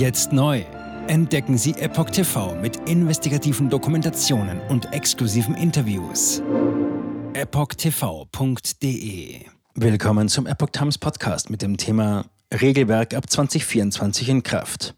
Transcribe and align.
Jetzt 0.00 0.32
neu. 0.32 0.64
Entdecken 1.08 1.58
Sie 1.58 1.72
Epoch 1.72 2.08
TV 2.08 2.54
mit 2.54 2.88
investigativen 2.88 3.68
Dokumentationen 3.68 4.58
und 4.70 4.94
exklusiven 4.94 5.54
Interviews. 5.54 6.40
EpochTV.de 7.34 8.64
Willkommen 9.74 10.30
zum 10.30 10.46
Epoch 10.46 10.70
Times 10.70 10.96
Podcast 10.96 11.50
mit 11.50 11.60
dem 11.60 11.76
Thema 11.76 12.24
Regelwerk 12.50 13.12
ab 13.12 13.28
2024 13.28 14.30
in 14.30 14.42
Kraft. 14.42 14.94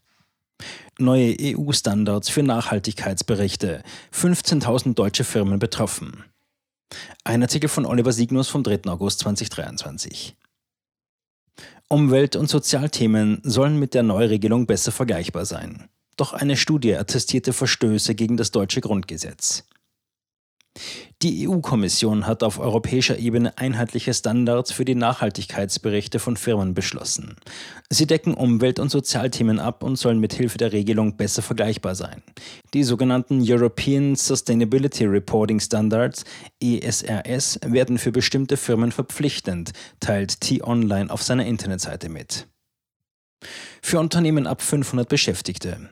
Neue 1.00 1.34
EU-Standards 1.40 2.28
für 2.28 2.44
Nachhaltigkeitsberichte. 2.44 3.82
15.000 4.14 4.94
deutsche 4.94 5.24
Firmen 5.24 5.58
betroffen. 5.58 6.22
Ein 7.24 7.42
Artikel 7.42 7.68
von 7.68 7.86
Oliver 7.86 8.12
Signus 8.12 8.48
vom 8.48 8.62
3. 8.62 8.82
August 8.88 9.18
2023. 9.18 10.36
Umwelt- 11.92 12.36
und 12.36 12.48
Sozialthemen 12.48 13.42
sollen 13.44 13.78
mit 13.78 13.92
der 13.92 14.02
Neuregelung 14.02 14.64
besser 14.64 14.92
vergleichbar 14.92 15.44
sein. 15.44 15.90
Doch 16.16 16.32
eine 16.32 16.56
Studie 16.56 16.94
attestierte 16.94 17.52
Verstöße 17.52 18.14
gegen 18.14 18.38
das 18.38 18.50
deutsche 18.50 18.80
Grundgesetz. 18.80 19.64
Die 21.22 21.46
EU-Kommission 21.46 22.26
hat 22.26 22.42
auf 22.42 22.58
europäischer 22.58 23.16
Ebene 23.16 23.56
einheitliche 23.56 24.12
Standards 24.12 24.72
für 24.72 24.84
die 24.84 24.96
Nachhaltigkeitsberichte 24.96 26.18
von 26.18 26.36
Firmen 26.36 26.74
beschlossen. 26.74 27.36
Sie 27.90 28.06
decken 28.06 28.34
Umwelt- 28.34 28.80
und 28.80 28.90
Sozialthemen 28.90 29.60
ab 29.60 29.84
und 29.84 29.96
sollen 29.96 30.18
mit 30.18 30.32
Hilfe 30.32 30.58
der 30.58 30.72
Regelung 30.72 31.16
besser 31.16 31.42
vergleichbar 31.42 31.94
sein. 31.94 32.22
Die 32.74 32.82
sogenannten 32.82 33.40
European 33.40 34.16
Sustainability 34.16 35.04
Reporting 35.04 35.60
Standards 35.60 36.24
ESRS 36.60 37.60
werden 37.64 37.98
für 37.98 38.10
bestimmte 38.10 38.56
Firmen 38.56 38.90
verpflichtend, 38.90 39.72
teilt 40.00 40.40
T-Online 40.40 41.08
auf 41.08 41.22
seiner 41.22 41.46
Internetseite 41.46 42.08
mit. 42.08 42.48
Für 43.80 44.00
Unternehmen 44.00 44.48
ab 44.48 44.62
500 44.62 45.08
Beschäftigte. 45.08 45.90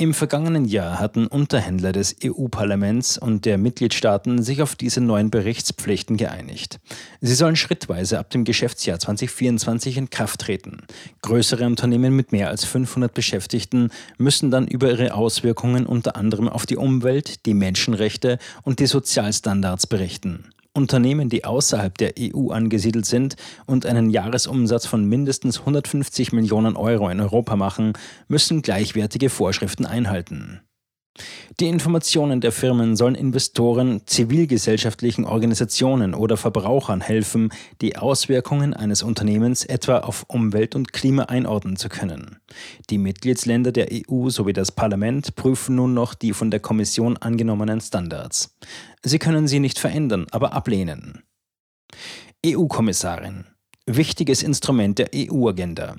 Im 0.00 0.14
vergangenen 0.14 0.64
Jahr 0.64 0.98
hatten 0.98 1.26
Unterhändler 1.26 1.92
des 1.92 2.16
EU-Parlaments 2.24 3.18
und 3.18 3.44
der 3.44 3.58
Mitgliedstaaten 3.58 4.42
sich 4.42 4.62
auf 4.62 4.74
diese 4.74 5.02
neuen 5.02 5.30
Berichtspflichten 5.30 6.16
geeinigt. 6.16 6.80
Sie 7.20 7.34
sollen 7.34 7.54
schrittweise 7.54 8.18
ab 8.18 8.30
dem 8.30 8.44
Geschäftsjahr 8.44 8.98
2024 8.98 9.98
in 9.98 10.08
Kraft 10.08 10.40
treten. 10.40 10.78
Größere 11.20 11.66
Unternehmen 11.66 12.16
mit 12.16 12.32
mehr 12.32 12.48
als 12.48 12.64
500 12.64 13.12
Beschäftigten 13.12 13.90
müssen 14.16 14.50
dann 14.50 14.66
über 14.66 14.88
ihre 14.88 15.12
Auswirkungen 15.12 15.84
unter 15.84 16.16
anderem 16.16 16.48
auf 16.48 16.64
die 16.64 16.78
Umwelt, 16.78 17.44
die 17.44 17.52
Menschenrechte 17.52 18.38
und 18.62 18.78
die 18.78 18.86
Sozialstandards 18.86 19.86
berichten. 19.86 20.46
Unternehmen, 20.72 21.28
die 21.28 21.44
außerhalb 21.44 21.96
der 21.98 22.14
EU 22.18 22.50
angesiedelt 22.50 23.06
sind 23.06 23.36
und 23.66 23.86
einen 23.86 24.10
Jahresumsatz 24.10 24.86
von 24.86 25.04
mindestens 25.04 25.60
150 25.60 26.32
Millionen 26.32 26.76
Euro 26.76 27.08
in 27.08 27.20
Europa 27.20 27.56
machen, 27.56 27.92
müssen 28.28 28.62
gleichwertige 28.62 29.30
Vorschriften 29.30 29.84
einhalten. 29.84 30.60
Die 31.58 31.68
Informationen 31.68 32.40
der 32.40 32.52
Firmen 32.52 32.96
sollen 32.96 33.14
Investoren, 33.14 34.02
zivilgesellschaftlichen 34.06 35.24
Organisationen 35.24 36.14
oder 36.14 36.36
Verbrauchern 36.36 37.00
helfen, 37.00 37.50
die 37.80 37.96
Auswirkungen 37.96 38.72
eines 38.74 39.02
Unternehmens 39.02 39.64
etwa 39.64 39.98
auf 39.98 40.24
Umwelt 40.28 40.74
und 40.74 40.92
Klima 40.92 41.24
einordnen 41.24 41.76
zu 41.76 41.88
können. 41.88 42.38
Die 42.88 42.98
Mitgliedsländer 42.98 43.72
der 43.72 43.88
EU 43.92 44.30
sowie 44.30 44.52
das 44.52 44.72
Parlament 44.72 45.36
prüfen 45.36 45.76
nun 45.76 45.94
noch 45.94 46.14
die 46.14 46.32
von 46.32 46.50
der 46.50 46.60
Kommission 46.60 47.16
angenommenen 47.16 47.80
Standards. 47.80 48.56
Sie 49.02 49.18
können 49.18 49.48
sie 49.48 49.60
nicht 49.60 49.78
verändern, 49.78 50.26
aber 50.30 50.52
ablehnen. 50.52 51.22
EU-Kommissarin. 52.46 53.44
Wichtiges 53.86 54.42
Instrument 54.42 54.98
der 54.98 55.10
EU-Agenda. 55.14 55.96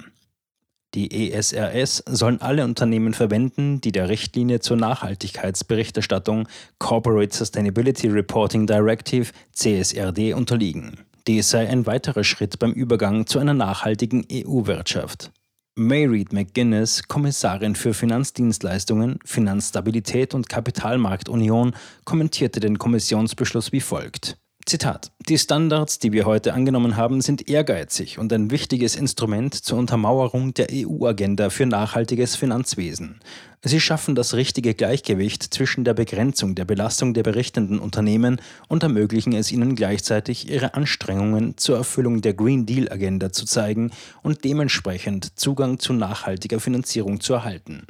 Die 0.93 1.31
ESRS 1.31 2.03
sollen 2.05 2.41
alle 2.41 2.65
Unternehmen 2.65 3.13
verwenden, 3.13 3.79
die 3.79 3.93
der 3.93 4.09
Richtlinie 4.09 4.59
zur 4.59 4.75
Nachhaltigkeitsberichterstattung 4.75 6.49
Corporate 6.79 7.33
Sustainability 7.33 8.09
Reporting 8.09 8.67
Directive 8.67 9.31
CSRD 9.53 10.33
unterliegen. 10.33 10.97
Dies 11.27 11.49
sei 11.49 11.69
ein 11.69 11.85
weiterer 11.85 12.25
Schritt 12.25 12.59
beim 12.59 12.73
Übergang 12.73 13.25
zu 13.25 13.39
einer 13.39 13.53
nachhaltigen 13.53 14.25
EU-Wirtschaft. 14.29 15.31
Mayreed 15.75 16.33
McGuinness, 16.33 17.07
Kommissarin 17.07 17.75
für 17.75 17.93
Finanzdienstleistungen, 17.93 19.19
Finanzstabilität 19.23 20.33
und 20.33 20.49
Kapitalmarktunion, 20.49 21.73
kommentierte 22.03 22.59
den 22.59 22.77
Kommissionsbeschluss 22.77 23.71
wie 23.71 23.79
folgt. 23.79 24.40
Zitat. 24.65 25.11
Die 25.27 25.37
Standards, 25.37 25.99
die 25.99 26.11
wir 26.11 26.25
heute 26.25 26.53
angenommen 26.53 26.95
haben, 26.95 27.21
sind 27.21 27.49
ehrgeizig 27.49 28.19
und 28.19 28.31
ein 28.31 28.51
wichtiges 28.51 28.95
Instrument 28.95 29.55
zur 29.55 29.77
Untermauerung 29.77 30.53
der 30.53 30.67
EU-Agenda 30.71 31.49
für 31.49 31.65
nachhaltiges 31.65 32.35
Finanzwesen. 32.35 33.19
Sie 33.63 33.79
schaffen 33.79 34.15
das 34.15 34.33
richtige 34.33 34.73
Gleichgewicht 34.73 35.43
zwischen 35.53 35.83
der 35.83 35.93
Begrenzung 35.93 36.55
der 36.55 36.65
Belastung 36.65 37.13
der 37.13 37.23
berichtenden 37.23 37.79
Unternehmen 37.79 38.41
und 38.67 38.83
ermöglichen 38.83 39.33
es 39.33 39.51
ihnen 39.51 39.75
gleichzeitig, 39.75 40.49
ihre 40.49 40.73
Anstrengungen 40.73 41.57
zur 41.57 41.77
Erfüllung 41.77 42.21
der 42.21 42.33
Green 42.33 42.65
Deal-Agenda 42.65 43.31
zu 43.31 43.45
zeigen 43.45 43.91
und 44.23 44.43
dementsprechend 44.43 45.39
Zugang 45.39 45.79
zu 45.79 45.93
nachhaltiger 45.93 46.59
Finanzierung 46.59 47.19
zu 47.19 47.33
erhalten. 47.33 47.85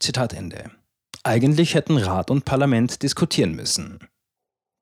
Zitat 0.00 0.32
Ende. 0.32 0.70
Eigentlich 1.22 1.74
hätten 1.74 1.96
Rat 1.96 2.30
und 2.30 2.44
Parlament 2.44 3.02
diskutieren 3.02 3.54
müssen. 3.54 4.00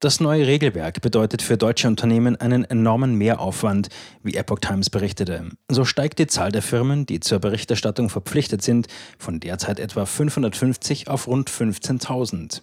Das 0.02 0.18
neue 0.18 0.48
Regelwerk 0.48 1.00
bedeutet 1.00 1.42
für 1.42 1.56
deutsche 1.56 1.86
Unternehmen 1.86 2.34
einen 2.34 2.64
enormen 2.64 3.14
Mehraufwand, 3.14 3.88
wie 4.24 4.34
Epoch 4.34 4.58
Times 4.58 4.90
berichtete. 4.90 5.50
So 5.68 5.84
steigt 5.84 6.18
die 6.18 6.26
Zahl 6.26 6.50
der 6.50 6.60
Firmen, 6.60 7.06
die 7.06 7.20
zur 7.20 7.38
Berichterstattung 7.38 8.10
verpflichtet 8.10 8.62
sind, 8.62 8.88
von 9.16 9.38
derzeit 9.38 9.78
etwa 9.78 10.04
550 10.04 11.06
auf 11.06 11.28
rund 11.28 11.48
15.000. 11.48 12.62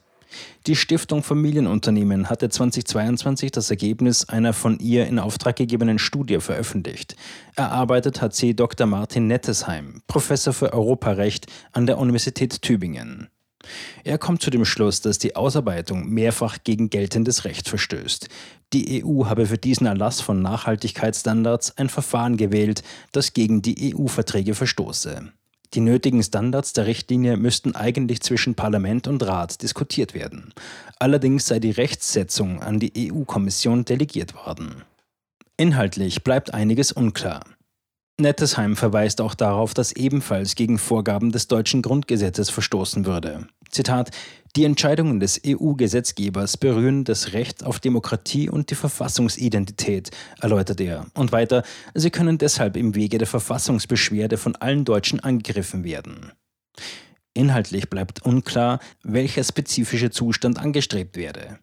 Die 0.67 0.75
Stiftung 0.75 1.23
Familienunternehmen 1.23 2.29
hatte 2.29 2.49
2022 2.49 3.51
das 3.51 3.69
Ergebnis 3.69 4.27
einer 4.27 4.51
von 4.51 4.77
ihr 4.79 5.07
in 5.07 5.17
Auftrag 5.17 5.55
gegebenen 5.55 5.97
Studie 5.97 6.41
veröffentlicht. 6.41 7.15
Erarbeitet 7.55 8.21
hat 8.21 8.35
sie 8.35 8.53
Dr. 8.53 8.85
Martin 8.85 9.27
Nettesheim, 9.27 10.01
Professor 10.07 10.51
für 10.51 10.73
Europarecht 10.73 11.45
an 11.71 11.85
der 11.85 11.99
Universität 11.99 12.61
Tübingen. 12.61 13.29
Er 14.03 14.17
kommt 14.17 14.41
zu 14.41 14.49
dem 14.49 14.65
Schluss, 14.65 15.01
dass 15.01 15.17
die 15.17 15.35
Ausarbeitung 15.35 16.09
mehrfach 16.09 16.59
gegen 16.63 16.89
geltendes 16.89 17.45
Recht 17.45 17.67
verstößt. 17.67 18.29
Die 18.73 19.03
EU 19.03 19.25
habe 19.25 19.45
für 19.45 19.57
diesen 19.57 19.87
Erlass 19.87 20.21
von 20.21 20.41
Nachhaltigkeitsstandards 20.41 21.77
ein 21.77 21.89
Verfahren 21.89 22.37
gewählt, 22.37 22.83
das 23.11 23.33
gegen 23.33 23.61
die 23.61 23.93
EU-Verträge 23.93 24.55
verstoße. 24.55 25.31
Die 25.75 25.81
nötigen 25.81 26.23
Standards 26.23 26.73
der 26.73 26.87
Richtlinie 26.87 27.37
müssten 27.37 27.75
eigentlich 27.75 28.21
zwischen 28.21 28.55
Parlament 28.55 29.07
und 29.07 29.21
Rat 29.21 29.61
diskutiert 29.61 30.15
werden. 30.15 30.51
Allerdings 30.97 31.45
sei 31.45 31.59
die 31.59 31.71
Rechtssetzung 31.71 32.61
an 32.61 32.79
die 32.79 33.11
EU-Kommission 33.11 33.85
delegiert 33.85 34.33
worden. 34.33 34.83
Inhaltlich 35.57 36.23
bleibt 36.23 36.53
einiges 36.53 36.91
unklar. 36.91 37.43
Nettesheim 38.19 38.75
verweist 38.75 39.21
auch 39.21 39.33
darauf, 39.33 39.73
dass 39.73 39.91
ebenfalls 39.91 40.55
gegen 40.55 40.77
Vorgaben 40.77 41.31
des 41.31 41.47
deutschen 41.47 41.81
Grundgesetzes 41.81 42.49
verstoßen 42.49 43.05
würde. 43.05 43.47
Zitat 43.69 44.11
Die 44.55 44.63
Entscheidungen 44.63 45.19
des 45.19 45.41
EU-Gesetzgebers 45.45 46.57
berühren 46.57 47.03
das 47.03 47.33
Recht 47.33 47.63
auf 47.63 47.79
Demokratie 47.79 48.49
und 48.49 48.71
die 48.71 48.75
Verfassungsidentität, 48.75 50.11
erläutert 50.41 50.81
er. 50.81 51.05
Und 51.13 51.31
weiter, 51.31 51.63
sie 51.93 52.09
können 52.09 52.37
deshalb 52.37 52.77
im 52.77 52.95
Wege 52.95 53.17
der 53.17 53.27
Verfassungsbeschwerde 53.27 54.37
von 54.37 54.55
allen 54.55 54.85
Deutschen 54.85 55.19
angegriffen 55.19 55.83
werden. 55.83 56.31
Inhaltlich 57.33 57.89
bleibt 57.89 58.25
unklar, 58.25 58.79
welcher 59.03 59.43
spezifische 59.43 60.09
Zustand 60.09 60.59
angestrebt 60.59 61.15
werde. 61.15 61.59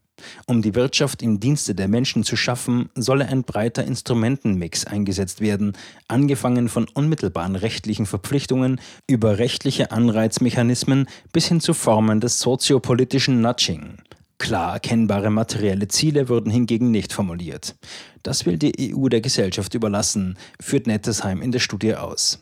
Um 0.47 0.63
die 0.63 0.75
Wirtschaft 0.75 1.23
im 1.23 1.41
Dienste 1.41 1.75
der 1.75 1.89
Menschen 1.89 2.25
zu 2.25 2.37
schaffen, 2.37 2.89
solle 2.95 3.27
ein 3.27 3.43
breiter 3.45 3.85
Instrumentenmix 3.85 4.87
eingesetzt 4.87 5.41
werden, 5.41 5.73
angefangen 6.09 6.69
von 6.69 6.87
unmittelbaren 6.95 7.57
rechtlichen 7.57 8.07
Verpflichtungen 8.07 8.81
über 9.07 9.39
rechtliche 9.39 9.91
Anreizmechanismen 9.91 11.07
bis 11.33 11.47
hin 11.47 11.61
zu 11.61 11.75
Formen 11.75 12.21
des 12.21 12.41
soziopolitischen 12.41 13.41
Nudging. 13.41 13.99
Klar 14.39 14.75
erkennbare 14.75 15.31
materielle 15.31 15.89
Ziele 15.89 16.29
wurden 16.29 16.51
hingegen 16.51 16.91
nicht 16.91 17.13
formuliert. 17.13 17.75
Das 18.23 18.45
will 18.45 18.59
die 18.59 18.95
EU 18.95 19.09
der 19.09 19.21
Gesellschaft 19.21 19.75
überlassen, 19.75 20.37
führt 20.61 20.87
Nettesheim 20.87 21.41
in 21.41 21.53
der 21.53 21.59
Studie 21.59 21.95
aus. 21.95 22.41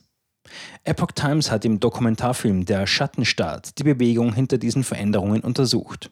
Epoch 0.82 1.12
Times 1.12 1.50
hat 1.50 1.64
im 1.64 1.80
Dokumentarfilm 1.80 2.64
Der 2.66 2.86
Schattenstaat 2.86 3.78
die 3.78 3.84
Bewegung 3.84 4.34
hinter 4.34 4.58
diesen 4.58 4.84
Veränderungen 4.84 5.40
untersucht. 5.40 6.10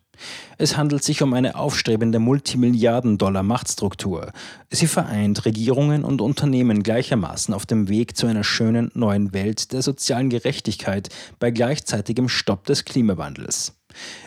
Es 0.58 0.76
handelt 0.76 1.02
sich 1.02 1.22
um 1.22 1.32
eine 1.34 1.56
aufstrebende 1.56 2.18
Multimilliarden-Dollar-Machtstruktur. 2.18 4.32
Sie 4.70 4.86
vereint 4.86 5.44
Regierungen 5.44 6.04
und 6.04 6.20
Unternehmen 6.20 6.82
gleichermaßen 6.82 7.54
auf 7.54 7.66
dem 7.66 7.88
Weg 7.88 8.16
zu 8.16 8.26
einer 8.26 8.44
schönen 8.44 8.90
neuen 8.94 9.32
Welt 9.32 9.72
der 9.72 9.82
sozialen 9.82 10.30
Gerechtigkeit 10.30 11.08
bei 11.38 11.50
gleichzeitigem 11.50 12.28
Stopp 12.28 12.66
des 12.66 12.84
Klimawandels. 12.84 13.74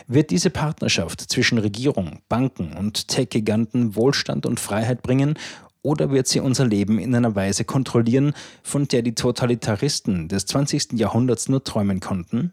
Wird 0.06 0.30
diese 0.30 0.50
Partnerschaft 0.50 1.20
zwischen 1.20 1.58
Regierung, 1.58 2.20
Banken 2.28 2.74
und 2.74 3.08
Tech-Giganten 3.08 3.96
Wohlstand 3.96 4.46
und 4.46 4.60
Freiheit 4.60 5.02
bringen 5.02 5.34
Oder 5.82 6.10
wird 6.10 6.26
sie 6.26 6.40
unser 6.40 6.66
Leben 6.66 6.98
in 6.98 7.14
einer 7.14 7.36
Weise 7.36 7.64
kontrollieren, 7.64 8.32
von 8.64 8.88
der 8.88 9.02
die 9.02 9.14
Totalitaristen 9.14 10.28
des 10.28 10.46
20. 10.46 10.94
Jahrhunderts 10.94 11.48
nur 11.48 11.62
träumen 11.62 12.00
konnten? 12.00 12.52